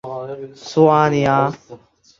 [0.55, 1.53] 苏阿尼阿。